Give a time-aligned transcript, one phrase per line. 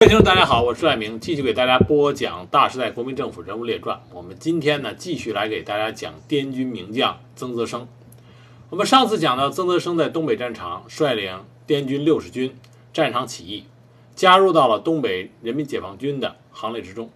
[0.00, 3.96] 各位听众，大家好，我是赖明，继续给大家播讲《大时代国民政府人物列传》。
[4.14, 7.88] 我们今天呢，继续来给大家讲滇军名将曾泽生。
[8.70, 12.56] 我们上次讲到，曾泽生在东北战场率领滇军六十军
[12.92, 13.64] 战场起义，
[14.14, 17.10] 加入到了东北人民解放军的行列之中。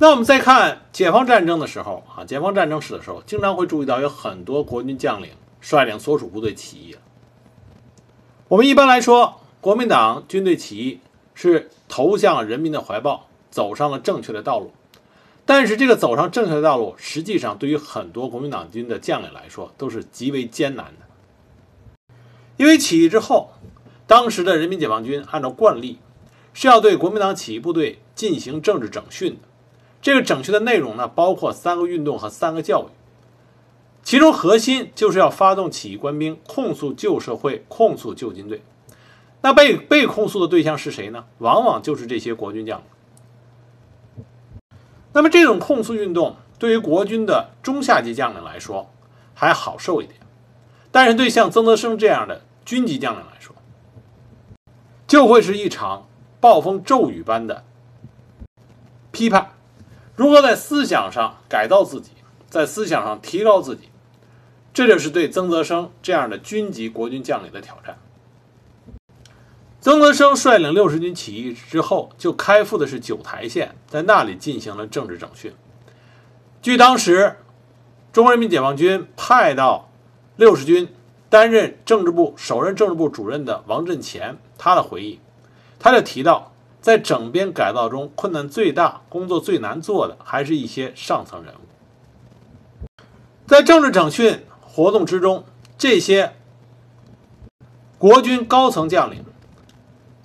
[0.00, 5.28] 那我们再看解放战争的时候啊，解放战争史的时候，经常会注意到有很多国军将领
[5.60, 7.00] 率领所属部队起义了。
[8.48, 11.00] 我们一般来说，国民党军队起义
[11.34, 14.72] 是投向人民的怀抱，走上了正确的道路。
[15.44, 22.14] 但是，这个走上正确的道路，实际上对于很多国民党军的将领来说，都是极为艰难的。
[22.56, 23.50] 因为起义之后，
[24.06, 25.98] 当时的人民解放军按照惯例，
[26.54, 29.40] 是要对国民党起义部队进行政治整训的。
[30.00, 32.97] 这个整训的内容呢，包括三个运动和三个教育。
[34.02, 38.62] 其中核心就是要发动起义官兵控诉旧社会、控诉旧军队。
[39.42, 41.26] 那被被控诉的对象是谁呢？
[41.38, 42.86] 往往就是这些国军将领。
[45.12, 48.90] 那么这种控诉运动对于国军的中下级将领来说
[49.34, 50.18] 还好受一点，
[50.90, 53.54] 但是对像曾泽生这样的军级将领来说，
[55.06, 56.08] 就会是一场
[56.40, 57.64] 暴风骤雨般的
[59.12, 59.52] 批判。
[60.16, 62.10] 如何在思想上改造自己，
[62.50, 63.87] 在思想上提高自己？
[64.78, 67.98] 这就是对曾泽生这样的军级国军将领的挑战。
[69.80, 75.52] 曾泽生率领六十军起义之后，就开赴的是九台县，在那里进行了政治整训。
[76.62, 77.38] 据当时
[78.12, 79.90] 中国人民解放军派到
[80.36, 80.86] 六十军
[81.28, 85.18] 担任政治部首任政治部主任的王振前，他的回忆，
[85.80, 92.94] 他就提到，在整编改造中，困难最大、工作最难做的，还是一些上层人物，
[93.44, 94.44] 在政治整训。
[94.78, 95.44] 活动之中，
[95.76, 96.36] 这些
[97.98, 99.24] 国军高层将领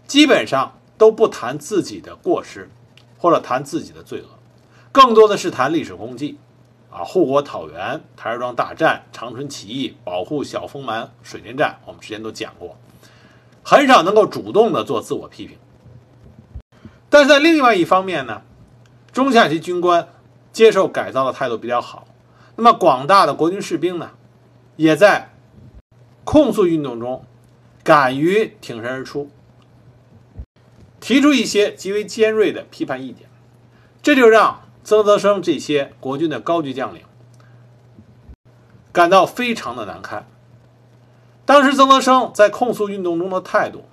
[0.06, 2.70] 基本上都不谈自己的过失，
[3.18, 4.28] 或者谈自己的罪恶，
[4.92, 6.38] 更多的是谈历史功绩，
[6.92, 12.78] 啊，护国讨袁、台儿庄大战、长春起义、保护小丰满水电站，我们之前都讲过，
[13.64, 15.58] 很少能够主动的做自我批评。
[17.10, 18.44] 但是在另外一方面呢，
[19.12, 20.10] 中下级军官
[20.52, 22.06] 接受改造的态度比较好，
[22.56, 24.12] 那么广大的国军士兵呢？
[24.76, 25.30] 也在
[26.24, 27.24] 控诉运动中
[27.84, 29.30] 敢于挺身而出，
[31.00, 33.28] 提出一些极为尖锐的批判意见，
[34.02, 37.04] 这就让曾泽生这些国军的高级将领
[38.92, 40.26] 感到非常的难堪。
[41.46, 43.86] 当时曾泽生在控诉运动中的态度，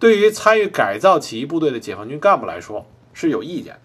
[0.00, 3.78] 对于参与改造起义部队的解放军干部来说是有意见。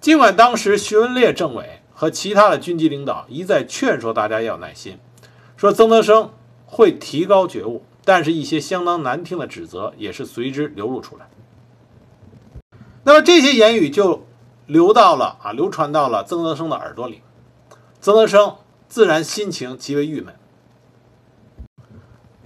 [0.00, 1.80] 尽管当时徐文烈政委。
[1.98, 4.98] 和其他的军级领导一再劝说大家要耐心，
[5.56, 6.30] 说曾德生
[6.66, 11.26] 会提高觉悟，但是一些相当难听的指责也是随之流露出来。
[13.04, 14.26] 那么这些言语就
[14.66, 17.22] 流到了啊，流传到了曾德生的耳朵里，
[17.98, 18.56] 曾德生
[18.88, 20.34] 自然心情极为郁闷。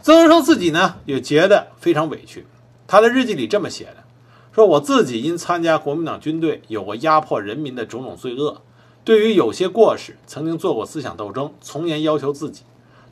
[0.00, 2.46] 曾德生自己呢也觉得非常委屈，
[2.86, 4.04] 他的日记里这么写的：
[4.52, 8.62] 说我自己因参加国民党军队，有过压迫人民的种种罪恶。
[9.02, 12.62] 对于有些过失，曾经做过思想斗争，从严要求自己，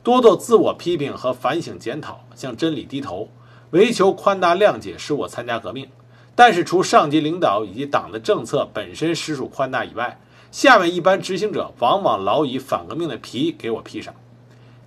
[0.03, 3.29] 多做自我批评和反省检讨，向真理低头，
[3.71, 5.89] 唯求宽大谅解，使我参加革命。
[6.35, 14.13] 但是，除上级领导以及党的政策本身实属宽大以外，下面一般执行者往往老以反革命的皮给我披上。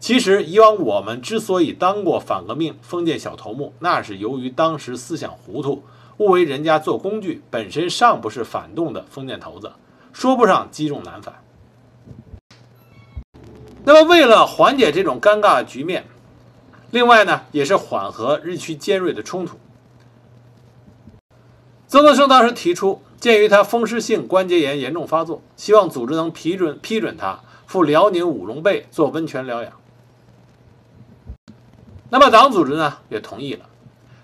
[0.01, 5.83] 其实，以往我们之所以当过反革命封建小头目，那是由于当时思想糊涂，
[6.19, 9.73] 误为人家做工具，本身尚不是反动的封建头子。
[10.13, 11.43] 说不上积重难返。
[13.85, 16.05] 那么，为了缓解这种尴尬的局面，
[16.91, 19.59] 另外呢，也是缓和日趋尖锐的冲突，
[21.89, 29.73] 曾德生当时提出，鉴于他风湿性关节炎严重发作，希望组织能批准批准他赴辽宁五龙背做温泉疗养。
[32.11, 33.67] 那么，党组织呢也同意了。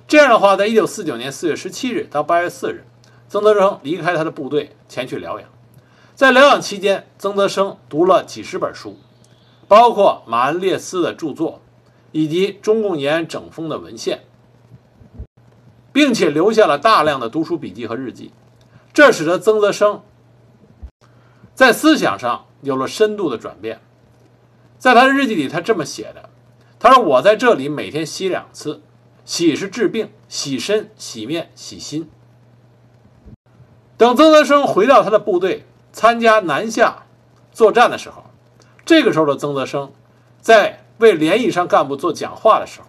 [0.06, 2.84] 这样的话，在一九四九年四月十七日到八月四日，
[3.28, 5.48] 曾德生离开他的部队前去疗养。
[6.18, 8.96] 在疗养期间，曾德生读了几十本书，
[9.68, 11.60] 包括马恩列斯的著作，
[12.10, 14.24] 以及中共延安整风的文献，
[15.92, 18.32] 并且留下了大量的读书笔记和日记。
[18.92, 20.02] 这使得曾德生
[21.54, 23.80] 在思想上有了深度的转变。
[24.76, 26.30] 在他的日记里，他这么写的
[26.80, 28.82] ：“他说我在这里每天洗两次，
[29.24, 32.10] 洗是治病，洗身、洗面、洗心。”
[33.96, 35.64] 等曾德生回到他的部队。
[35.92, 37.04] 参加南下
[37.52, 38.24] 作战的时候，
[38.84, 39.92] 这个时候的曾泽生
[40.40, 42.86] 在为连以上干部做讲话的时候，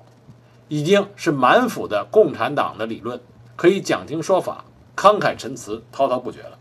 [0.68, 3.20] 已经是满腹的共产党的理论，
[3.56, 4.66] 可以讲经说法，
[4.96, 6.58] 慷慨陈词，滔滔不绝了。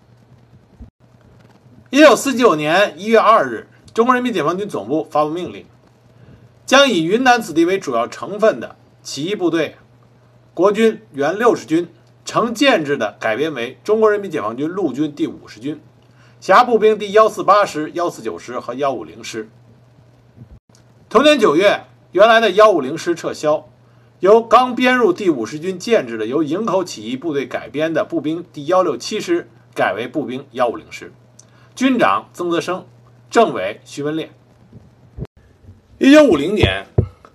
[1.91, 5.65] 一九四九年一月二日，中国人民解放军总部发布命令，
[6.67, 9.77] 将以云南子弟为主要成分的起义部队，
[10.53, 11.89] 国军原六十军，
[12.27, 15.81] 成建制的改编为中国人民解放军陆军第五十军，
[16.41, 19.49] 辖步兵第幺四八师、幺四九师和幺五零师。
[21.09, 21.83] 同年九月，
[22.13, 23.69] 原来的幺五零师撤销，
[24.21, 31.13] 由刚编入第五十军建制的由营口起义部队改编的步兵第幺六七师改为步兵幺五零师。
[31.75, 32.87] 军长曾泽生，
[33.29, 34.31] 政委徐文烈。
[35.99, 36.87] 一九五零年，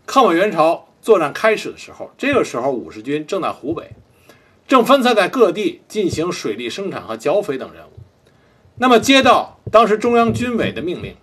[0.06, 3.92] 抗美援朝作战开始的时候，这个时候五十军正在湖北，
[4.66, 7.93] 正分散在各地进行水利生产和剿匪等任务。
[8.76, 11.16] 那么，接到当时中央军委的命令，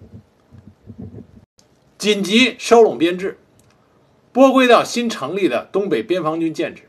[1.98, 3.38] 紧急收拢编制，
[4.32, 6.84] 拨归到新成立的东北边防军建制。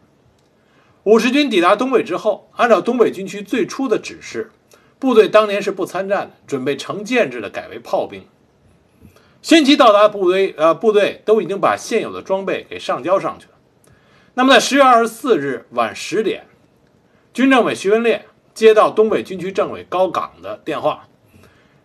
[1.03, 4.51] 五十军抵达东北之后，按照东北军区最初的指示。
[4.99, 8.23] 部队当年是不参战的，准备成建制的改为炮兵。
[9.41, 13.53] 先期到达部队，呃，部队都已经把现有的装备给上交上去了。
[14.35, 16.45] 那么在十月二十四日晚十点，
[17.33, 21.07] 军政委徐文烈接到东北军区政委高岗的电话，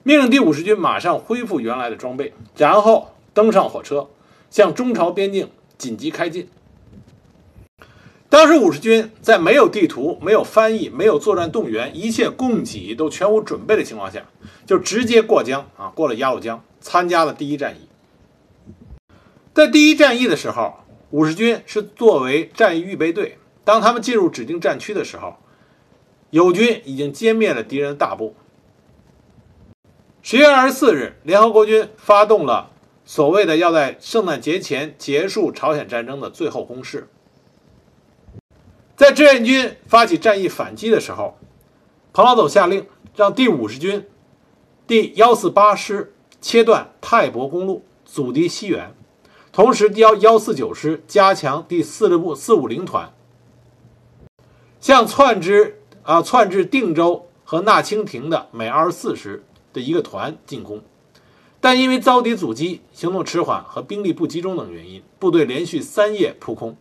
[0.03, 4.09] 命令第五十军马上恢复原来的装备，然后登上火车，
[4.51, 6.49] 向中朝边境紧急开进。
[8.29, 14.23] 当时五十军在没有地图、没有翻译、没有作战动员、一切供给都全无准备的情况下，
[14.67, 17.89] 就直接过江啊，过了鸭绿江，参加了第一战役。
[19.55, 20.75] 在第一战役的时候，
[21.11, 23.39] 五十军是作为战役预备队。
[23.65, 25.37] 当他们进入指定战区的时候，
[26.37, 28.35] 友军已经歼灭了敌人的大部。
[30.23, 32.71] 十月二十四日，联合国军发动了
[33.05, 37.09] 所谓的要在圣诞节前结束朝鲜战争的最后攻势。
[38.97, 41.39] 在志愿军发起战役反击的时候，
[42.13, 44.07] 彭老总下令让第五十军
[44.87, 48.91] 第幺四八师切断泰伯公路，阻敌西援；
[49.53, 53.13] 同时，第幺幺四九师加强第四六部四五零团
[54.81, 60.81] 向窜之啊窜至定州和纳清亭的美二十四师的一个团进攻，
[61.61, 66.77] 但因为遭敌阻击、行动迟缓和兵力不集中等原因，部队连续三夜扑空。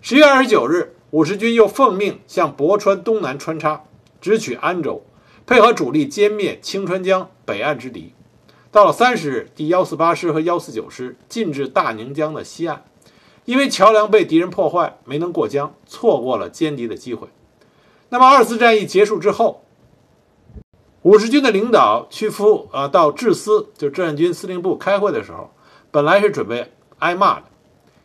[0.00, 3.84] 十月二十九日，五十军又奉命向博川东南穿插，
[4.20, 5.04] 直取安州，
[5.44, 8.14] 配合主力歼灭清川江北岸之敌。
[8.70, 12.84] 到了三十日，第幺四八师和幺四九师进至大宁江的西岸，
[13.44, 17.28] 因为桥梁被敌人破坏，没能过江，错过了歼敌的机会。
[18.10, 19.64] 那么二次战役结束之后，
[21.02, 25.50] 五十军的领导屈夫啊到志司，就志愿军司令部开会的时候，
[25.90, 27.44] 本来是准备挨骂的。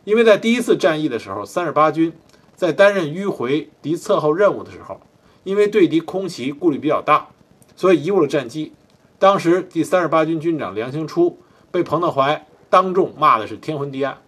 [0.04, 2.12] 因为在第一次战役的时候，三十八军
[2.54, 5.00] 在担任迂回敌侧后任务的时候，
[5.44, 7.28] 因为对敌空袭顾虑比较大，
[7.76, 8.72] 所以贻误了战机。
[9.18, 11.38] 当时第三十八军军长梁兴初
[11.70, 14.18] 被彭德怀当众骂的是天昏地暗。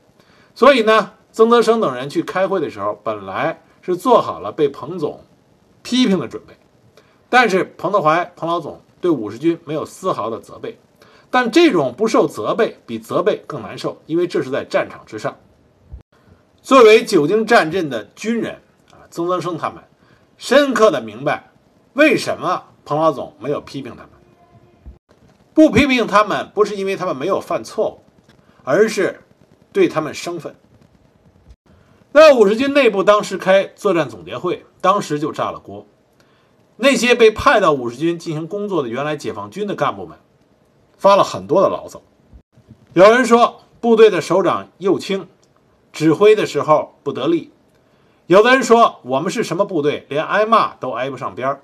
[0.59, 5.23] 所以呢，曾泽生等人去开会的时候，本来是做好了被彭总
[5.85, 6.55] 批评的准备，
[7.29, 10.77] 但是彭德怀彭老总对五十军没有丝毫的责备。
[11.31, 15.37] 但这种不受责备比责备更难受，因为这是在战场之上。
[16.61, 18.55] 作为久经战阵的军人
[18.91, 19.85] 啊，曾泽生他们
[20.39, 21.53] 深刻的明白，
[21.93, 24.11] 为什么彭老总没有批评他们。
[25.55, 28.01] 不批评他们，不是因为他们没有犯错误，
[28.65, 29.21] 而是
[29.73, 30.55] 对他们生分。
[32.13, 35.87] 那五十军内部当时开作战总结会，当时就炸了锅。
[36.77, 40.19] 那些被派到五十军进行工作的原来解放军的干部们，
[40.97, 42.03] 发了很多的牢骚。
[42.95, 45.29] 有人说，部队的首长右倾。
[45.91, 47.51] 指挥的时候不得力，
[48.27, 51.63] 有的人说我们是什么部队，连挨骂都挨不上边儿。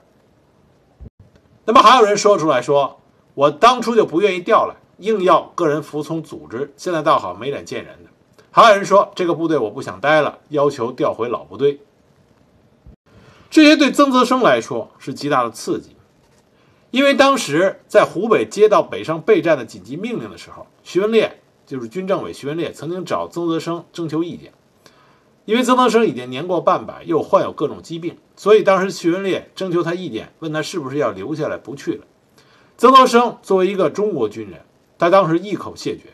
[1.66, 3.00] 那么还有人说出来说，
[3.34, 8.10] 我当初就不愿意调来，硬要个人服从组织，现在倒好没脸见人的。
[8.50, 11.80] 还有人说这个部队我不想待了，要求调回老部队。
[13.50, 15.96] 这些对曾泽生来说是极大的刺激，
[16.90, 21.40] 因为当时在湖北接到北上备战的紧急命令的时候，徐文烈。
[21.66, 24.52] 就是军政委徐文烈曾经找曾泽生征求意见，
[25.46, 32.04] 因为曾泽生已经年过半百，又患有各种疾病，所以当时徐文烈征求他意见，问他是不是要留下来不去了。
[32.76, 34.60] 曾泽生作为一个中国军人，
[34.98, 36.12] 他当时一口谢绝。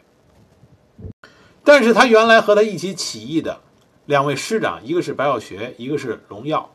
[1.62, 3.60] 但是他原来和他一起起义的
[4.06, 6.70] 两位师长，一个是白耀学，一个是龙耀，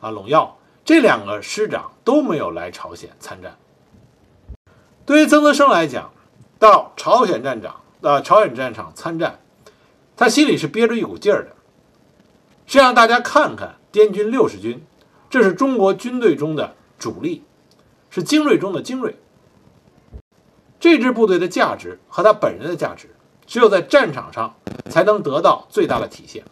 [0.00, 3.56] 啊，龙耀这两个师长都没有来朝鲜参战。
[5.06, 6.12] 对于曾泽生来讲，
[6.58, 7.76] 到朝鲜战场。
[8.02, 9.40] 到朝鲜战场参战，
[10.16, 11.54] 他心里是憋着一股劲儿的，
[12.64, 14.82] 是让大家看看滇军六十军，
[15.28, 17.44] 这是中国军队中的主力，
[18.08, 19.19] 是精锐中的精锐。
[20.80, 23.14] 这支部队的价值和他本人的价值，
[23.46, 24.56] 只有在战场上
[24.88, 26.42] 才能得到最大的体现。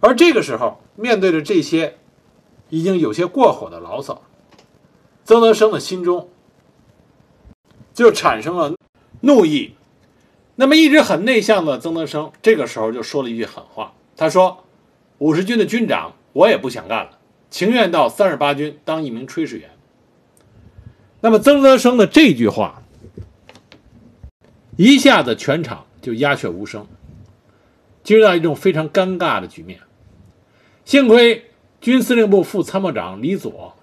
[0.00, 1.96] 而这个时候，面对着这些
[2.68, 4.22] 已经有些过火的牢骚，
[5.24, 6.28] 曾德生的心中
[7.94, 8.74] 就产生了
[9.20, 9.76] 怒意。
[10.56, 13.94] 那么，一直很内向的曾德生，这个时候就说了一句狠话。
[14.16, 14.64] 他说
[15.18, 19.70] ：“五十军的军长，我也不想干了，情愿到三十八军当一名炊事员。”
[21.24, 22.82] 那么，曾德生的这句话，
[24.76, 26.86] 一下子全场就鸦雀无声，
[28.02, 29.80] 进入到一种非常尴尬的局面。
[30.84, 31.46] 幸亏
[31.80, 33.74] 军司令部副参谋长李佐，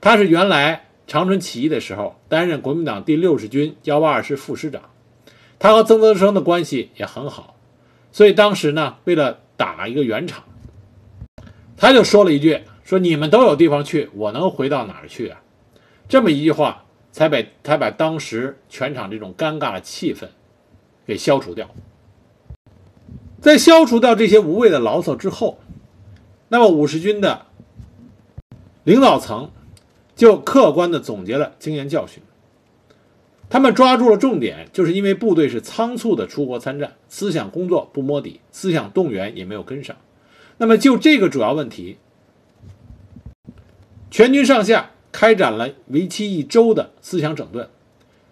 [0.00, 4.80] 他是原来长春起义的时候担任国民党第六十军幺八二师副师长，
[5.58, 7.56] 他和曾德生的关系也很好，
[8.10, 10.44] 所以当时呢，为了打一个圆场，
[11.76, 15.42] 他就说了一句：“说你们都有地方去，我能回到哪儿去啊？”
[16.10, 20.26] 这么一句话，才把才把当时全场这种尴尬的气氛
[21.06, 21.70] 给消除掉。
[23.40, 25.60] 在消除掉这些无谓的牢骚之后。
[26.48, 27.46] 那么五十军的
[28.82, 29.52] 领导层
[30.16, 32.20] 就客观的总结了经验教训，
[33.48, 39.94] 他们抓住了重点，就是因为部队是仓促的出国参战，思想工作不摸底，思想动员也没有跟上。
[40.58, 41.98] 那么就这个主要问题，
[44.10, 47.68] 全军上下开展了为期一周的思想整顿，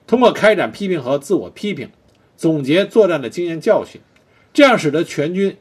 [0.06, 1.90] 通过开展批评和自我批评，
[2.36, 4.00] 总结作战的经验教训，
[4.52, 5.56] 这样使得全军。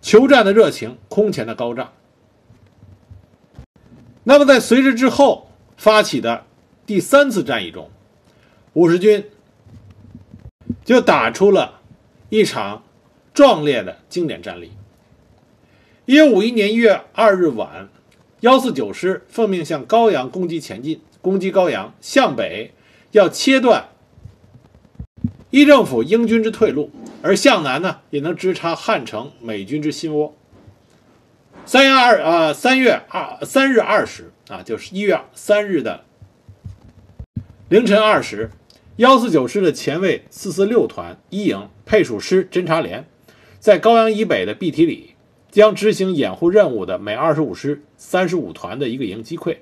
[0.00, 1.92] 求战的热情空前的高涨。
[4.24, 6.44] 那么，在随之之后发起的
[6.84, 7.88] 第三次战役中，
[8.72, 9.24] 五十军
[10.84, 11.80] 就打出了
[12.28, 12.82] 一场
[13.32, 14.72] 壮烈的经典战例。
[16.04, 17.88] 一九五一年一月二日晚，
[18.42, 22.72] 幺四九师奉命向高阳攻击前进，攻击高阳，向北
[23.12, 23.90] 要切断
[25.50, 26.90] 一政府英军之退路。
[27.22, 30.34] 而向南呢，也能直插汉城美军之心窝。
[31.64, 36.02] 三月二啊，三月二三日二十啊，就是一月三日的
[37.68, 38.50] 凌晨二时，
[38.96, 43.06] 幺四九师的前卫四四六团一营配属师侦察连，
[43.60, 45.11] 在高阳以北的碧提里，
[45.52, 49.58] 将执行掩护任务的美二十五师三十五团的一个营击溃，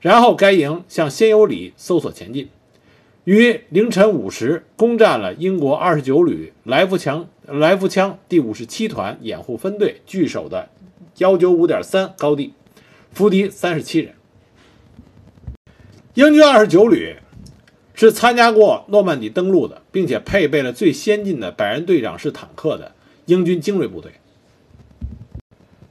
[0.00, 2.48] 然后该营向仙游里搜索前进。
[3.24, 10.68] 于凌晨五时攻占了英国二十九旅来福枪来福枪第五十七团掩护分队据守的
[11.18, 12.52] 幺九五点三高地，
[13.12, 14.14] 俘敌三十七人。
[16.14, 17.16] 英军二十九旅
[17.94, 22.92] 是参加过诺曼底登陆的，并且配备了最先进的百人队长式坦克的
[23.26, 24.12] 英军精锐部队。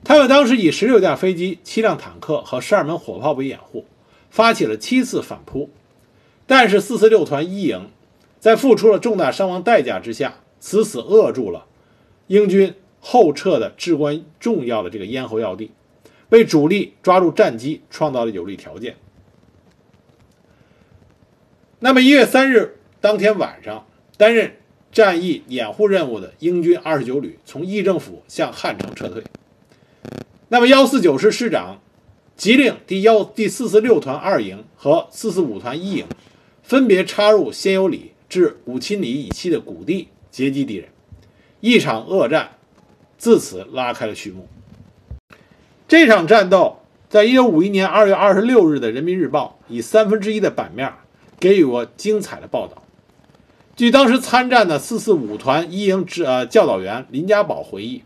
[0.04, 3.86] 他们当时以十六架飞机、七辆坦克和十二门火炮为掩护，
[4.30, 5.70] 发起了七次反扑。
[6.46, 7.90] 但是四四六团一营
[8.40, 11.66] 在付出了重大伤亡代价之下，死死扼住了
[12.28, 15.72] 英军后撤的至关重要的这个咽喉要地，
[16.30, 18.98] 为主力抓住战机创造了有利条件。
[21.80, 24.58] 那么一月三日当天晚上，担任
[24.92, 29.24] 战役掩护任务的英军二十九旅从议政府向汉城撤退。
[30.50, 31.80] 那么幺四九师师长
[32.36, 36.06] 急令第幺第四四六团二营和四四五团一营。
[36.64, 40.88] 分别插入仙游里至五七里以西的谷地截击敌人，
[41.60, 42.52] 一场恶战
[43.18, 44.48] 自此拉开了序幕。
[45.90, 46.78] 这场战斗
[47.10, 50.94] 在一九五一年二月二十六日的《人民日报》以三分之一的版面
[51.38, 52.82] 给予过精彩的报道。
[53.76, 58.04] 据当时参战的四四五团一营指呃教导员林家宝回忆，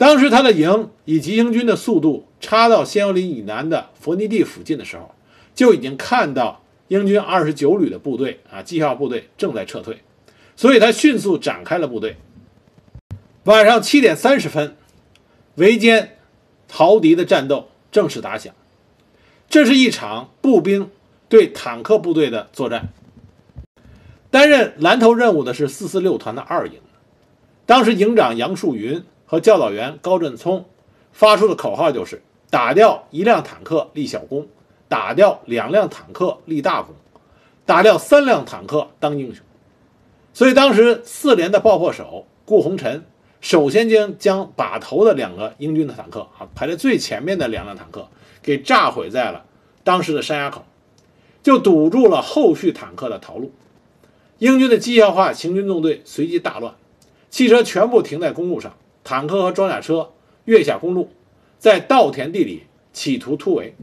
[0.00, 5.14] 当时他的营以急行军的速度插到仙游里以南的佛尼地附近的时候，
[5.54, 6.62] 就已经看到。
[6.88, 10.02] 英军二十九旅的部队啊，绩效部队正在撤退，
[10.56, 12.16] 所以他迅速展开了部队。
[13.44, 14.74] 晚上七点三十分，
[15.54, 16.08] 围歼
[16.66, 18.52] 逃敌的战斗正式打响。
[19.48, 20.90] 这是一场步兵
[21.28, 22.88] 对坦克部队的作战。
[24.32, 26.80] 担任蓝头任务的是四四六团的二营，
[27.66, 30.64] 当时营长杨树云和教导员高振聪
[31.12, 32.20] 发出的口号就是
[32.50, 34.48] “打掉一辆坦克立小功”。
[34.90, 36.96] 打掉两辆坦克立大功，
[37.64, 39.44] 打掉三辆坦克当英雄。
[40.34, 43.06] 所以当时四连的爆破手顾鸿辰
[43.40, 48.08] 首先将将把头的两个英军的坦克啊排在最前面的两辆坦克
[48.42, 49.44] 给炸毁在了
[49.84, 50.64] 当时的山崖口，
[51.40, 53.52] 就堵住了后续坦克的逃路。
[54.38, 56.74] 英军的机械化行军纵队随即大乱，
[57.30, 60.10] 汽车全部停在公路上，坦克和装甲车
[60.44, 61.10] 跃下公路，
[61.58, 63.74] 在稻田地里企图突围。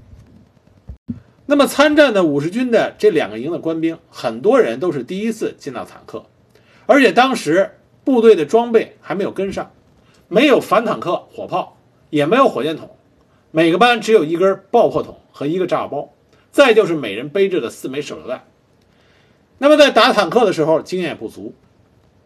[1.46, 6.26] 那么参战的五十军的这两个营的官兵，很多人都是第一次见到坦克，
[6.86, 9.72] 而且当时部队的装备还没有跟上，
[10.28, 11.78] 没有反坦克火炮，
[12.10, 12.90] 也没有火箭筒，
[13.52, 16.12] 每个班只有一根爆破筒和一个炸药包，
[16.52, 18.44] 再就是每人背着的四枚手榴弹。
[19.58, 21.54] 那么在打坦克的时候，经验也不足。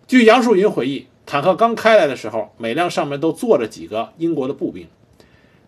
[0.07, 4.85] 据杨树云回忆，坦克刚开来的时候，每辆上面都坐着几个英国的步兵。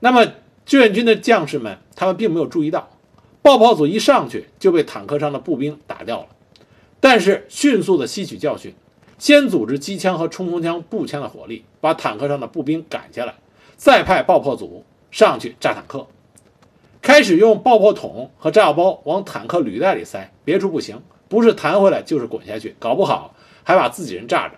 [0.01, 0.27] 那么
[0.65, 2.89] 志愿军的将士们，他们并没有注意到。
[3.41, 6.27] 爆炮组一上去就被坦克上的步兵打掉了，
[6.99, 8.75] 但是迅速的吸取教训，
[9.17, 13.35] 先组织机枪和冲锋枪、步枪的火力把坦克上的步兵赶下来，
[13.77, 16.05] 再派爆破组上去炸坦克，
[17.01, 24.55] 开始用爆破筒和炸药包往坦克履带里塞，别处不行，不是弹回来就是滚下去，搞不好还把自己人炸着。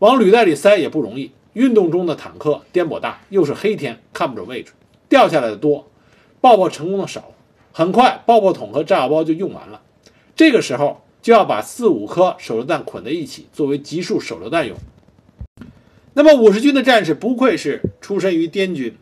[0.00, 4.72] 往履带里塞也不容易，运动中的坦克颠簸大，又是黑天看不准位置，
[5.10, 5.90] 掉下来的多，
[6.40, 7.32] 爆破成功的少。
[7.72, 9.82] 很快，爆破筒和炸药包就用完了。
[10.34, 14.76] 这个时候就要把四五颗手榴弹捆在一起，作为集束手榴弹用。
[16.14, 18.96] 那么五十军的战士不愧是出身于滇军，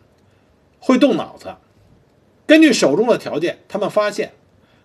[0.80, 1.54] 会动脑子。
[2.44, 4.32] 根据手中的条件，他们发现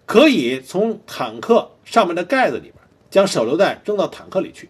[0.06, 2.76] 可以从坦克上面的盖子里边
[3.10, 4.70] 将手榴弹扔到坦克里去。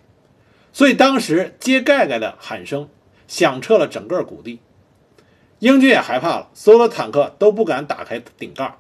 [0.73, 2.89] 所以当时接盖盖的喊声
[3.27, 4.59] 响彻了整个谷地。
[5.59, 8.75] 英军也害怕了，所有的坦克都不敢打开顶盖。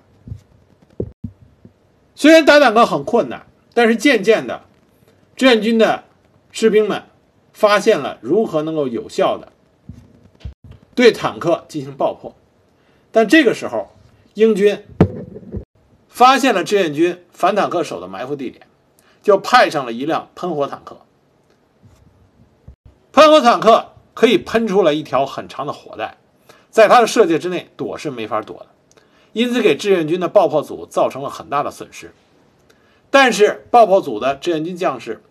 [2.13, 4.63] 虽然打坦克很困难，但是渐渐的，
[5.37, 6.03] 志愿军的
[6.51, 7.03] 士兵们
[7.53, 9.53] 发现了如何能够有效的
[10.93, 12.35] 对坦克进行爆破。
[13.11, 13.95] 但这个时候，
[14.33, 14.83] 英军
[16.09, 18.67] 发现了志愿军反坦克手的埋伏地点，
[19.21, 21.02] 就派上了一辆喷火坦克。
[23.13, 26.17] 喷火坦克可以喷出来一条很长的火带，
[26.71, 28.65] 在它的射界之内躲是没法躲的。
[29.33, 32.11] 因此，给志愿军的爆破组造成了很大的损失。
[33.11, 35.21] 但是，爆破组的志愿军将士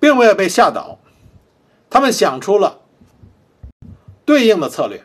[0.00, 0.98] 并没有被吓倒，
[1.90, 2.80] 他们想出了
[4.24, 5.04] 对应的策略。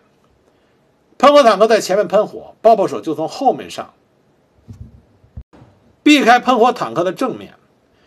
[1.18, 3.94] 喷火坦克在前面喷火，爆破手就从后面上，
[6.02, 7.56] 避开喷火坦克的正面。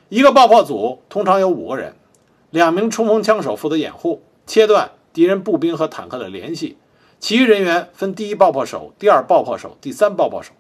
[0.09, 1.95] 一个爆破组通常有五个人，
[2.53, 6.77] 两名冲锋枪手负责掩护，切断敌人步兵和坦克的联系。
[7.19, 10.53] 其余人员分第一爆破手、第二爆破手、第三爆破手。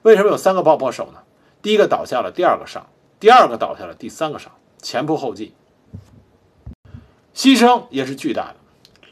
[0.00, 1.18] 为什么有三个爆破手呢？
[1.60, 2.84] 第一个倒下了，第二个上；
[3.20, 5.52] 第二个倒下了，第三个上，前仆后继，
[7.34, 8.56] 牺牲也是巨大的。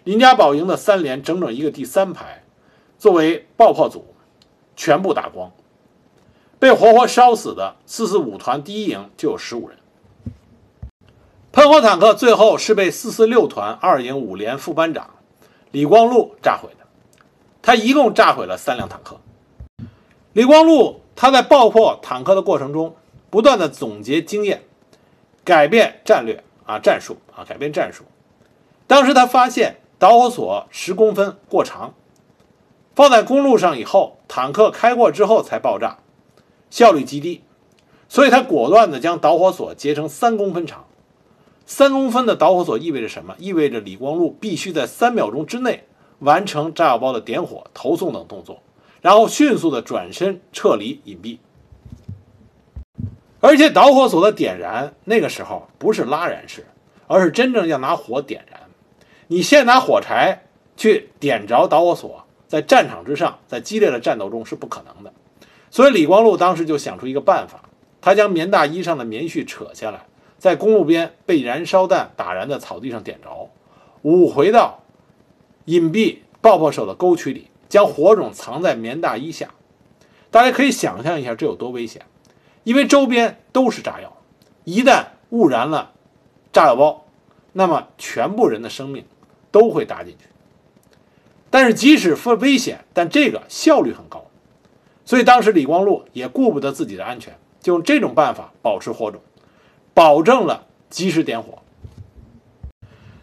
[0.05, 2.43] 林家堡营的三连整整一个第三排，
[2.99, 4.15] 作为爆破组，
[4.75, 5.53] 全部打光。
[6.59, 9.77] 被活活烧死的四四五团第一营就有十五人。
[11.55, 15.11] 喷火坦克最后是被四四六团二营五连副班长
[15.71, 16.85] 李光禄炸毁的。
[17.63, 19.21] 他一共炸毁了三辆坦克。
[20.33, 22.97] 李光禄他在爆破坦克的过程中，
[23.31, 24.65] 不断的总结经验，
[25.45, 28.03] 改变战略啊战术啊改变战术。
[28.89, 31.95] 当时他发现导火索十公分过长，
[32.97, 35.99] 放在公路上以后，坦克开过之后才爆炸，
[36.69, 37.45] 效率极低，
[38.09, 40.87] 所以他果断的将导火索截成三公分长。
[41.67, 43.35] 三公分的导火索意味着什么？
[43.39, 45.85] 意味着李光禄必须在三秒钟之内。
[46.21, 48.63] 完成炸药包的点火、投送等动作，
[49.03, 51.39] 然后迅速的转身撤离隐蔽。
[53.41, 56.65] 而且导火索的点燃，那个时候不是拉燃式，
[57.09, 58.61] 而是真正要拿火点燃。
[59.27, 60.45] 你先拿火柴
[60.79, 65.13] 去点着导火索，在战场之上，在激烈的战斗中是不可能的。
[65.69, 67.69] 所以李光禄当时就想出一个办法，
[68.01, 70.07] 他将棉大衣上的棉絮扯下来，
[70.45, 73.49] 在公路边被燃烧弹打燃的草地上点着，
[74.03, 74.83] 舞回到。
[75.65, 79.55] 隐蔽爆破手的沟渠里，将火种藏在棉大衣下。
[80.31, 82.03] 大家可以想象一下，这有多危险！
[82.63, 84.19] 因为周边都是炸药，
[84.65, 85.93] 一旦误燃了
[86.53, 87.07] 炸药包，
[87.55, 89.07] 那么全部人的生命
[89.51, 90.27] 都会搭进去。
[91.49, 94.27] 但是即使危险，但这个效率很高。
[95.07, 99.23] 所以当时李光禄也顾不得自己的安全，就用这种办法保持火种，
[99.95, 101.61] 保证了及时点火。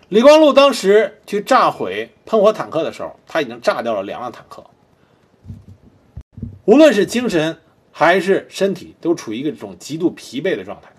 [0.10, 4.64] 李光禄当时去炸毁喷火坦克的时候，他已经炸掉了两辆坦克。
[6.66, 7.58] 无论是精神
[7.92, 10.92] 还是身体，都处于一个这种极度疲惫的状态。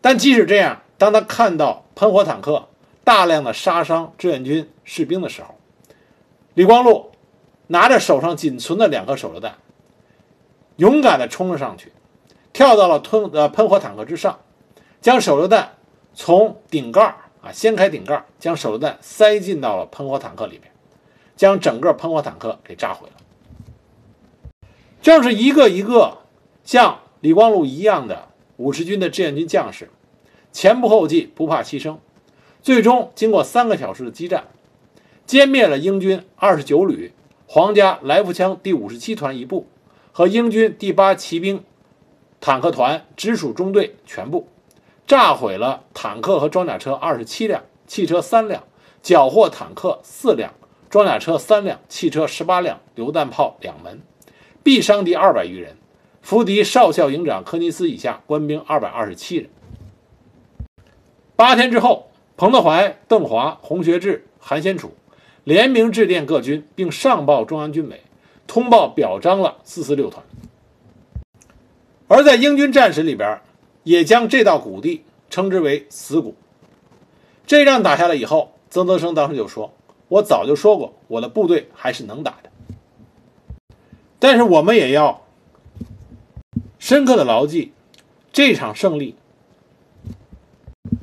[0.00, 2.68] 但即使这样，当他看到喷火坦克
[3.04, 5.54] 大量的杀伤志愿军士兵的时候，
[6.54, 7.12] 李光禄
[7.68, 9.56] 拿着手上仅存的两颗手榴弹，
[10.76, 11.92] 勇敢地冲了上去，
[12.52, 14.40] 跳到了吞呃喷火坦克之上，
[15.00, 15.76] 将手榴弹
[16.14, 17.02] 从顶盖
[17.42, 20.70] 啊掀开顶盖，将手榴弹塞进到了喷火坦克里面，
[21.36, 23.14] 将整个喷火坦克给炸毁了。
[25.00, 26.18] 正是一个一个
[26.64, 29.88] 像李光禄一样的五十军的志愿军将士，
[30.52, 31.96] 前仆后继，不怕牺牲，
[32.60, 34.48] 最终经过三个小时的激战，
[35.26, 37.12] 歼灭了英军二十九旅
[37.46, 39.66] 皇家来福枪第五十七团一部
[40.12, 41.64] 和英军第八骑兵
[42.38, 44.48] 坦克团直属中队全部，
[45.10, 48.62] 炸毁了坦克和装甲车二十七辆，汽车三辆，
[49.02, 50.54] 缴获坦克四辆，
[50.88, 54.02] 装甲车三辆，汽车十八辆，榴弹炮两门。
[54.62, 55.76] 毙伤敌二百余人，
[56.22, 59.50] 俘敌少校营长柯尼斯以下官兵二百二十七人。
[61.34, 64.94] 八天之后，彭德怀、邓华、洪学智、韩先楚
[65.42, 68.00] 联名致电各军，并上报中央军委，
[68.46, 70.24] 通报表彰了四四六团。
[72.06, 73.40] 而在英军战史里边，
[73.82, 76.34] 也将这道谷地称之为“死谷”。
[77.46, 79.72] 这仗打下来以后，曾德生当时就说
[80.08, 82.50] ：“我早就说过，我的部队还是能打的。”
[84.18, 85.22] 但是我们也要
[86.78, 87.72] 深刻的牢记，
[88.32, 89.16] 这场胜利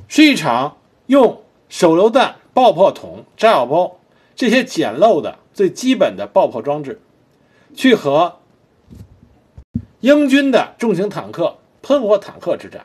[0.06, 3.98] 是一场用手榴弹、爆破筒、炸药包
[4.34, 7.00] 这些简陋的最基本的爆破装置，
[7.74, 8.38] 去和
[10.00, 11.58] 英军的重型坦克、
[11.88, 12.84] 喷火坦克之战。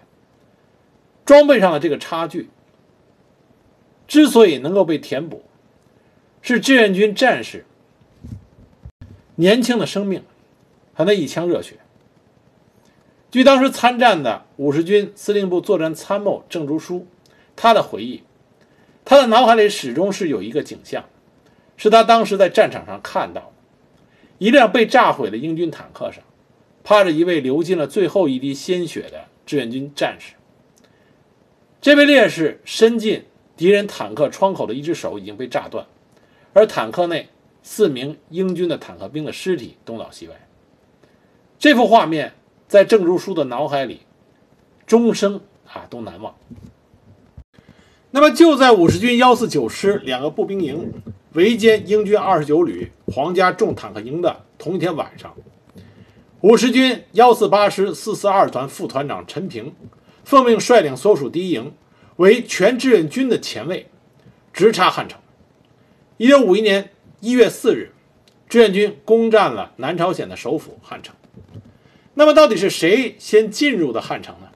[1.26, 2.50] 装备上的这个差距，
[4.08, 5.44] 之所以能够被填补，
[6.42, 7.66] 是志愿军战士。
[9.36, 10.24] 年轻的生命，
[10.94, 11.80] 和那一腔热血。
[13.30, 17.06] 据当时参战的五十军司令部作战参谋郑竹书，
[17.58, 18.24] 他的回忆，
[19.04, 21.04] 他的脑海里始终是有一个景象，
[21.76, 23.52] 是他当时在战场上看到，
[24.38, 26.24] 一辆被炸毁的英军坦克上，
[26.84, 30.34] 趴着一位流尽了最后一滴鲜血的志愿军战士。
[31.82, 33.26] 这位烈士伸进
[33.58, 35.86] 敌人坦克窗口的一只手已经被炸断，
[36.54, 37.30] 而坦克内。
[37.66, 40.36] 四名英军的坦克兵的尸体东倒西歪，
[41.58, 42.34] 这幅画面
[42.68, 44.02] 在郑如书的脑海里，
[44.86, 46.36] 终生啊都难忘。
[48.12, 50.92] 那么就在五十军幺四九师两个步兵营
[51.32, 55.34] 围歼英军二十九旅皇家重坦克营的同一天晚上，
[56.44, 59.74] 五十军幺四八师四四二团副团长陈平
[60.26, 61.74] 奉命率领所属第一营
[62.18, 63.88] 为全志愿军的前卫，
[64.52, 65.18] 直插汉城。
[66.18, 66.90] 一九五一年。
[67.22, 67.94] 一月四日，
[68.50, 71.16] 志愿军攻占了南朝鲜的首府汉城。
[72.16, 74.50] 那么，到底是谁先进入的汉城呢？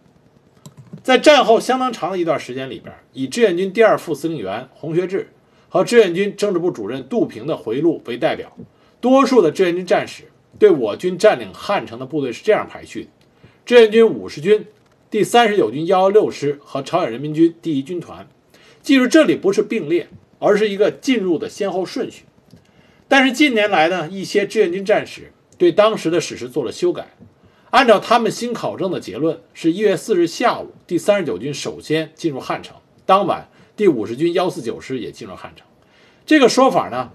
[1.01, 5.31] 在战后相当长的一段时间里边，以志愿军第二副司令员洪学智
[5.69, 8.51] 和志愿军政治部主任杜平的回忆录为代表，
[8.99, 10.25] 多数的志愿军战士
[10.59, 13.09] 对我军占领汉城的部队是这样排序的：
[13.65, 14.65] 志愿军五十军、
[15.09, 18.27] 第三十九军幺幺六师和朝鲜人民军第一军团。
[18.81, 20.07] 记住，这里不是并列，
[20.39, 22.23] 而是一个进入的先后顺序。
[23.07, 27.15] 但是近年来呢，一些志愿军战士对当时的史实做了修改。
[27.69, 35.67] 按照他们新考证的结论，是一月四日下午，第三十九军首先进入汉城，当晚第五十军幺四九师也进入汉城。
[36.25, 37.11] 这个说法呢，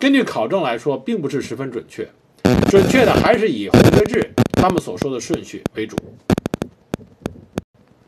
[0.00, 2.08] 根据考证来说，并不是十分准确。
[2.70, 5.94] 准确的还是以洪学智他们所说的顺序为主。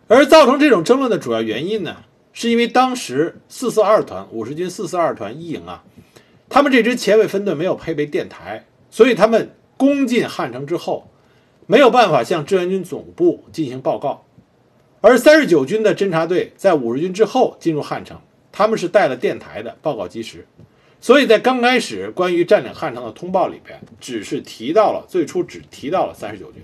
[0.09, 1.96] 而造成这种争论的主要原因呢，
[2.33, 5.85] 是因为当时四四二团五十军四四二团一营啊。
[6.48, 11.11] 他们这支前卫分队没有配备电台，所以他们攻进汉城之后，
[11.66, 14.24] 没有办法向志愿军总部进行报告。
[15.02, 18.18] 而三十九军的侦察队在五十军之后进入汉城，
[18.50, 20.46] 他们是带了电台的，报告及时。
[21.02, 26.62] 所以在刚开始关于占领汉城的通报里边，只是提到了最初只提到了三十九军，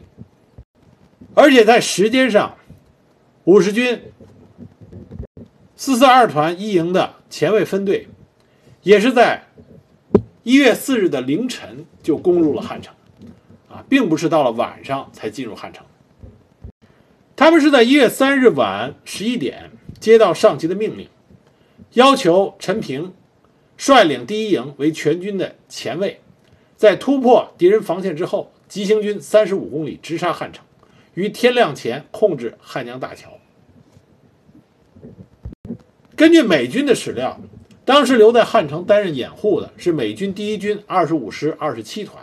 [1.34, 2.56] 而且在时间上，
[3.44, 4.00] 五十军
[5.76, 8.08] 四四二团一营的前卫分队
[8.82, 9.44] 也是在。
[10.44, 12.94] 一月四日的凌晨就攻入了汉城，
[13.68, 15.84] 啊，并不是到了晚上才进入汉城。
[17.36, 19.70] 他们是在一月三日晚十一点
[20.00, 21.06] 接到上级的命令，
[21.92, 23.12] 要求陈平
[23.78, 26.20] 率领第一营为全军的前卫，
[26.76, 30.62] 在突破敌人防线之后，急行军三十五公里直杀汉城，
[31.14, 33.38] 于天亮前控制汉江大桥。
[36.14, 37.40] 根据美军的史料。
[37.84, 42.22] 当时留在汉城担任掩护的是美军第一军二十五师二十七团，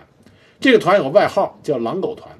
[0.59, 2.37] 这个团有个外号叫“狼狗团”。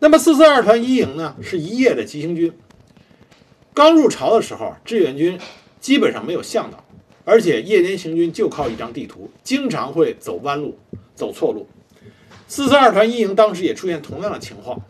[0.00, 2.50] 那么四四二团一营呢，是一夜的急行军。
[3.74, 5.38] 刚入朝的时候，志愿军
[5.78, 6.82] 基本上没有向导，
[7.24, 10.78] 而且夜间行军就靠一张地图，经常会走弯路、
[11.14, 11.66] 走错路。
[12.46, 14.82] 四四二团一营当时也出现同样的情况。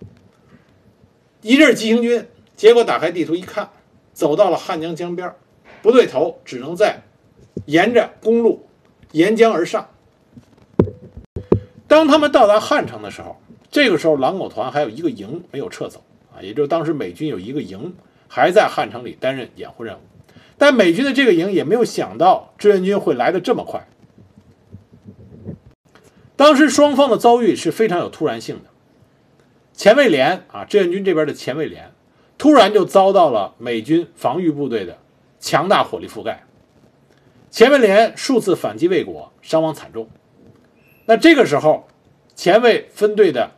[1.42, 3.70] 一阵急行军，结果打开地图一看，
[4.12, 5.32] 走到了汉江江边
[5.82, 7.02] 不对头，只能在
[7.66, 8.66] 沿着公路
[9.12, 9.88] 沿江而上。
[11.86, 13.36] 当他们到达汉城的时候，
[13.70, 16.02] 这个时候狼狗团还有一个营没有撤走
[16.34, 17.94] 啊，也就是当时美军有一个营
[18.26, 20.00] 还在汉城里担任掩护任务，
[20.56, 23.86] 但美军的这个营也没有想到志愿军会来的这么快。
[26.36, 28.70] 当时双方的遭遇是非常有突然性的。
[29.72, 31.92] 前卫连啊，志愿军这边的前卫连，
[32.38, 34.98] 突然就遭到了美军防御部队的
[35.40, 36.44] 强大火力覆盖。
[37.50, 40.08] 前卫连数次反击未果，伤亡惨重。
[41.06, 41.86] 那这个时候，
[42.34, 43.52] 前卫分队的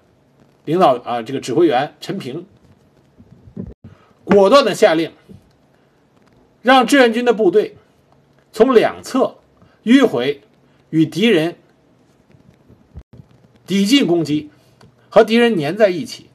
[0.64, 2.46] 领导啊，这个指挥员陈平，
[4.24, 5.12] 果断的下令，
[6.66, 7.76] 让志愿军的部队
[8.50, 9.36] 从两侧
[9.84, 10.42] 迂回，
[10.90, 11.54] 与敌人。
[13.64, 14.50] 抵近攻击，
[15.08, 16.28] 和敌人粘在一起，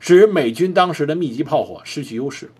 [0.00, 2.50] 使美军当时的密集炮火失去优势。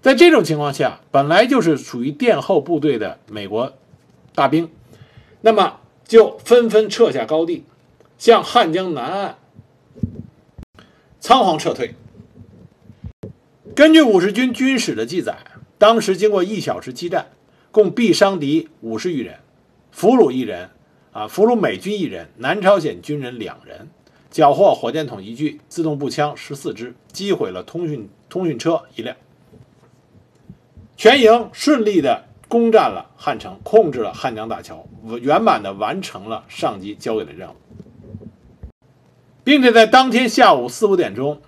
[0.00, 3.74] 在这种情况下，本来就是属于殿后部队的美国
[4.34, 4.68] 大兵，
[5.40, 7.62] 那么就纷纷撤下高地，
[8.18, 9.38] 向汉江南岸
[11.20, 11.94] 仓皇撤退。
[13.76, 15.36] 根据五十军军史的记载，
[15.76, 17.26] 当时经过一小时激战，
[17.70, 19.40] 共毙伤敌五十余人，
[19.90, 20.70] 俘虏一人。
[21.12, 23.88] 啊，俘虏美军一人，南朝鲜军人两人，
[24.30, 29.14] 缴获火箭筒一具，自动步枪十四支，击毁了通讯通讯车一辆。
[30.96, 34.86] 全营顺利的攻占了汉城，控制了汉江大桥，
[35.20, 37.54] 圆满的完成了上级交给的任务，
[39.44, 41.40] 并且在当天下午四五点钟，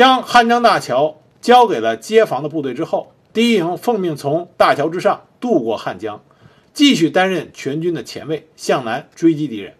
[0.00, 6.24] 将汉江大桥交给了接防的部队之后，第一营奉命从大桥之上渡过汉江。
[6.72, 9.74] 继续担任全军的前卫，向南追击敌人。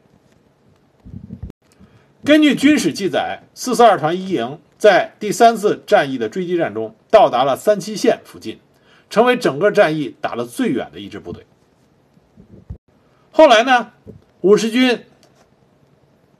[2.22, 8.60] 根据军史记载，四四二团一营在第三次战役的追击战中，到达了三七线附近，
[9.08, 11.46] 成为整个战役打得最远的一支部队。
[13.32, 13.92] 后来呢，
[14.42, 15.06] 五十军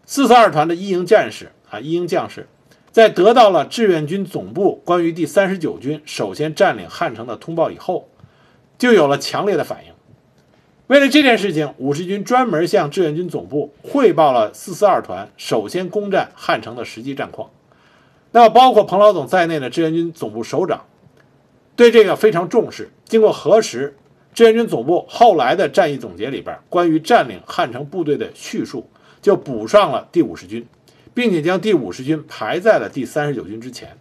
[0.05, 2.47] 四四二团的一营战士啊，一营将士，
[2.93, 8.09] 在得到了志愿军总部关于第三十九军首先占领汉城的通报以后，
[8.79, 9.93] 就有了强烈的反应。
[10.89, 17.51] 为了这件事情，五十军专门向志愿军总部汇报了四四二团首先攻占汉城的实际战况。
[18.33, 20.87] 那，包括彭老总在内的志愿军总部首长
[21.77, 22.91] 对这个非常重视。
[23.05, 23.97] 经过核实，
[24.35, 28.91] 志愿军总部后来的战役总结里边关于占领汉城部队的叙述，
[29.23, 30.67] 就补上了第五十军，
[31.21, 33.99] 并且将第五十军排在了第三十九军之前。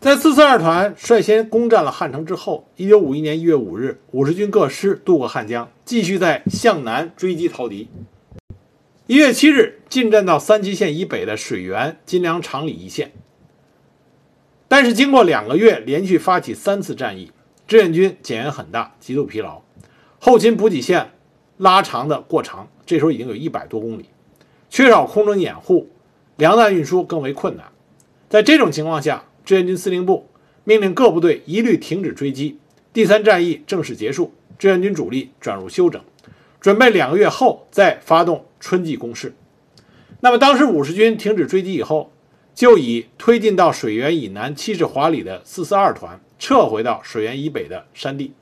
[0.00, 7.90] 在四四二团率先攻占了汉城之后，一九五一年一月五日，五十军各师渡过汉江，继续在向南追击逃敌。
[9.06, 13.12] 一月七日，进占到三七线以北的水源、金粮场里一线。
[14.66, 17.30] 但是，经过两个月连续发起三次战役，
[17.68, 19.60] 志愿军减员很大，极度疲劳，
[20.18, 21.10] 后勤补给线
[21.58, 24.06] 拉长的过长，这时候已经有一百多公里，
[24.74, 25.88] 缺少空中掩护，
[26.34, 27.66] 粮弹运输更为困难。
[28.28, 30.26] 在这种情况下，志愿军司令部
[30.64, 32.58] 命令各部队一律停止追击，
[32.92, 36.02] 第三战役正式结束，志愿军主力转入休整，
[36.60, 39.36] 准备两个月后再发动春季攻势。
[40.18, 42.10] 那么，当时五十军停止追击以后，
[42.52, 48.32] 就以推进到水源以南七十华里的四四二团撤回到水源以北的山地，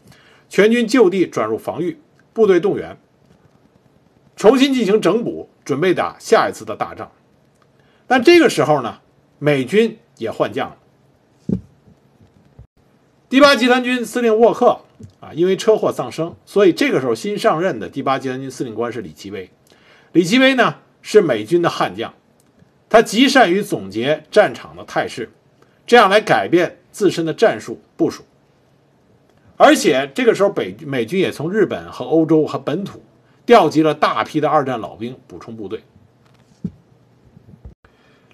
[0.48, 1.98] 全军就地转入防御，
[2.32, 2.96] 部队动员，
[4.34, 7.10] 重新进行整补，准备打下一次的大仗。
[8.06, 9.00] 但这个时候呢，
[9.38, 10.76] 美军也换将了。
[13.28, 14.80] 第八集团军司令沃克
[15.20, 19.50] 啊，因为车祸丧生，所以这个时候新上任的第八集团军司令官是李奇微。
[20.12, 22.12] 李奇微呢是美军的悍将，
[22.90, 25.30] 他极善于总结战场的态势，
[25.86, 28.22] 这样来改变自身的战术部署。
[29.56, 33.02] 而且这个时候北美军也从日本和欧洲和本土
[33.44, 35.82] 调集了大批的二战老兵补充部队。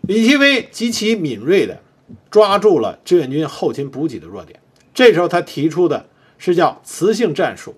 [0.02, 1.82] 李奇微极其敏锐地
[2.30, 4.60] 抓住了志愿军后勤补给的弱点。
[4.94, 7.74] 这时候，他提出的是叫磁性战术，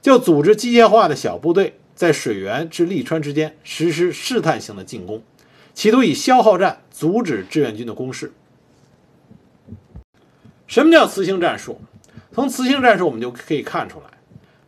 [0.00, 5.22] 就组织机械化的小部队在水源至利川之间实施试探性的进攻，
[5.72, 8.32] 企图以消耗战阻止志愿军的攻势。
[10.66, 11.80] 什么叫磁性战术？
[12.32, 14.18] 从磁性战术我们就可以看出来，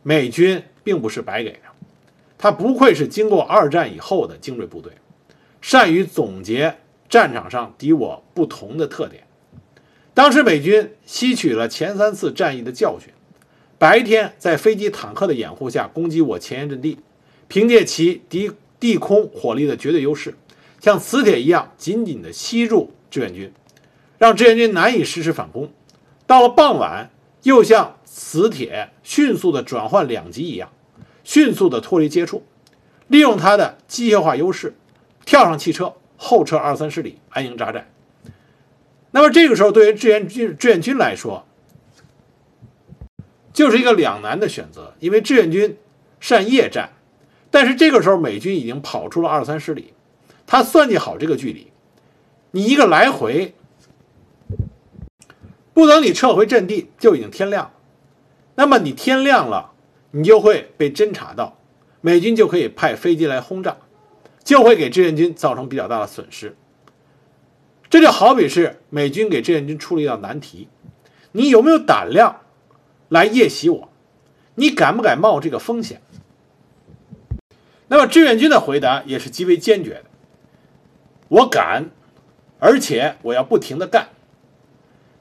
[0.01, 1.59] 美军并不是白给的，
[2.43, 4.91] 他不愧是经过二战以后的精锐部队，
[5.61, 6.75] 善于总结
[7.07, 9.23] 战场上敌我不同的特点。
[10.13, 13.13] 当时美军吸取了前三次战役的教训，
[13.79, 16.99] 白天在飞机、坦克的掩护下攻击我前沿阵地，
[17.47, 20.35] 凭借其敌地空火力的绝对优势，
[20.81, 23.53] 像磁铁一样紧紧地吸住志愿军，
[24.17, 25.71] 让志愿军难以实施反攻。
[26.27, 27.09] 到了傍晚，
[27.43, 30.69] 又像磁铁迅速地转换两极一样，
[31.23, 32.43] 迅速地脱离接触，
[33.07, 34.75] 利用它的机械化优势，
[35.25, 37.89] 跳上汽车后撤二三十里，安营扎寨。
[39.11, 41.45] 那么这个时候，对于志愿军志愿军来说，
[43.53, 45.77] 就是一个两难的选择，因为志愿军
[46.19, 46.89] 善夜战，
[47.51, 49.93] 但是这个时候美军已经跑出了二三十里，
[50.47, 51.71] 他算计好这个距离，
[52.49, 53.53] 你一个来回，
[55.73, 57.71] 不等你撤回阵地就已经天亮，
[58.55, 59.72] 那么你天亮了，
[60.15, 61.57] 你就会被侦察到，
[61.99, 63.77] 美军就可以派飞机来轰炸，
[64.43, 66.55] 就会给志愿军造成比较大的损失。
[67.89, 70.67] 这就好比是美军给志愿军出了一道难题，
[71.31, 72.41] 你有没有胆量？
[73.09, 73.89] 来夜袭我，
[74.53, 75.99] 你敢不敢冒这个风险？
[77.87, 80.05] 那么志愿军的回答也是极为坚决的，
[81.27, 81.89] 我敢，
[82.59, 84.09] 而且我要不停的干。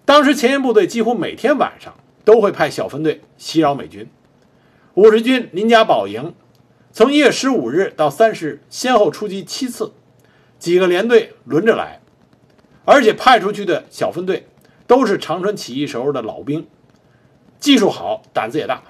[0.04, 1.94] 当时前沿部队几乎每天晚上
[2.26, 4.06] 都会派小分队袭扰美军。
[4.94, 6.34] 五十军林家堡营
[6.92, 9.92] 从一月十五日到三十日先后出击七次，
[10.58, 12.02] 几个连队轮着来，
[12.84, 14.46] 而且派出去的小分队
[14.86, 16.66] 都是长春起义时候的老兵。
[17.58, 18.82] 技术好，胆子也大。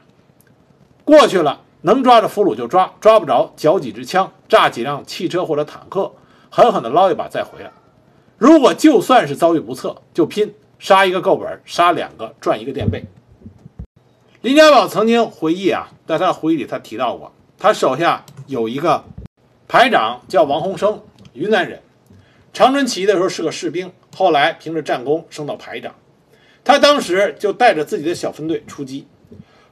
[1.05, 6.11] 过去了，能抓着俘虏就抓，抓不着缴几支枪，炸几辆汽车或者坦克，
[6.51, 7.71] 狠狠地捞一把再回来。
[8.38, 13.05] 如果就算是遭遇不测，就拼杀一个够本，杀两个赚一个垫背。
[14.43, 19.05] 林家宝曾经回忆啊，在他的回忆里，他提到过，他手下有一个
[19.69, 21.01] 排长叫王洪生，
[21.33, 21.81] 云南人，
[22.53, 25.95] 长春起义的时候是个士兵，后来凭着战功升到排长。
[26.65, 29.07] 他当时就带着自己的小分队出击，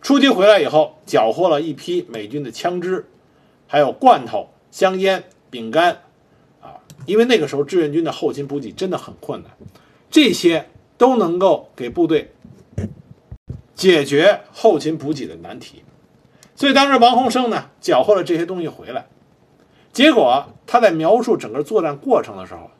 [0.00, 3.06] 出击回来以后，缴获了一批美军的枪支，
[3.66, 6.02] 还有罐头、香烟、饼干，
[6.62, 9.50] 啊，因为那个时候志愿军的后勤补给真的很困难，
[10.08, 12.30] 这些都能够给部队
[13.80, 15.82] 解决后勤补给的难题。
[16.54, 19.06] 所以当时王洪生呢，缴获了这些东西回来，
[19.90, 22.70] 结果他在描述整个作战过程的时候，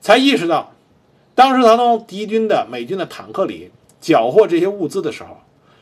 [0.00, 0.72] 才意识到。
[1.34, 5.36] 当时他从敌军的美军的坦克里缴获这些物资的时候，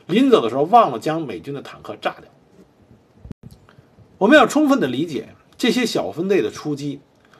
[0.07, 3.49] 临走的时候忘了将美军的坦克炸掉。
[4.17, 6.99] 我们要充分的理解这些小分队的出击，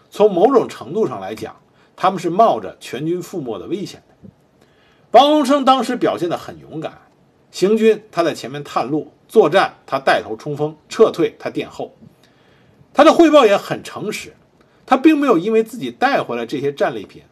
[0.09, 1.57] 从某种程度上来讲，
[1.97, 4.01] 他们是冒着全军覆没的危险。
[5.11, 7.01] 王洪生当时表现得很勇敢，
[7.51, 11.93] 行军他在前面探路，作战他带头冲锋，撤退他殿后，
[12.93, 14.33] 他的汇报也很诚实，
[14.85, 17.23] 他并没有因为自己带回来这些战利品。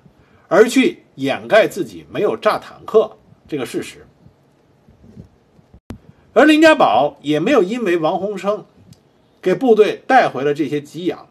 [0.51, 4.07] 而去掩盖自己没有炸坦克这个事实，
[6.33, 8.65] 而林家宝也没有因为王洪生
[9.43, 11.27] 给部队带回了这些给养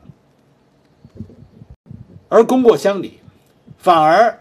[2.29, 3.19] 而功过相抵，
[3.77, 4.39] 反而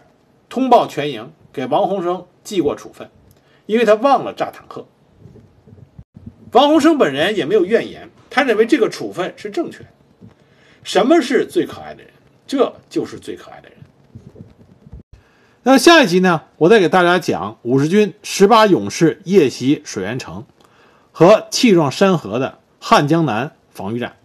[0.48, 3.10] 通报全营给王洪生记过处分，
[3.66, 4.86] 因为他忘了炸坦克。
[6.52, 9.86] 王洪生本人也没有怨言，他认为这个处分是正确的。
[10.82, 12.12] 什么是最可爱的人？
[12.46, 13.78] 这就是最可爱的人。
[15.64, 16.44] 那下一集呢？
[16.56, 20.46] 我再给大家讲五十军十八勇士夜袭水源城
[21.12, 24.16] 和气壮山河的汉江南防御战。